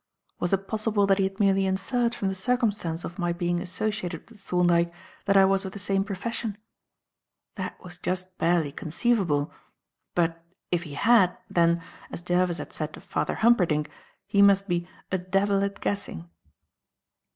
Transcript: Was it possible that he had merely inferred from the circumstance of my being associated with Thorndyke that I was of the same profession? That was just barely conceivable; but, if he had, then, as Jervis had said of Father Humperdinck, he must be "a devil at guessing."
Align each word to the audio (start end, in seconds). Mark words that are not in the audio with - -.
Was 0.39 0.51
it 0.51 0.67
possible 0.67 1.05
that 1.05 1.19
he 1.19 1.25
had 1.25 1.39
merely 1.39 1.67
inferred 1.67 2.15
from 2.15 2.27
the 2.27 2.33
circumstance 2.33 3.03
of 3.03 3.19
my 3.19 3.31
being 3.31 3.59
associated 3.59 4.27
with 4.27 4.39
Thorndyke 4.39 4.91
that 5.25 5.37
I 5.37 5.45
was 5.45 5.63
of 5.63 5.73
the 5.73 5.77
same 5.77 6.03
profession? 6.03 6.57
That 7.53 7.79
was 7.83 7.99
just 7.99 8.35
barely 8.39 8.71
conceivable; 8.71 9.53
but, 10.15 10.43
if 10.71 10.81
he 10.81 10.95
had, 10.95 11.37
then, 11.51 11.83
as 12.09 12.23
Jervis 12.23 12.57
had 12.57 12.73
said 12.73 12.97
of 12.97 13.03
Father 13.03 13.35
Humperdinck, 13.35 13.91
he 14.25 14.41
must 14.41 14.67
be 14.67 14.87
"a 15.11 15.19
devil 15.19 15.63
at 15.63 15.81
guessing." 15.81 16.27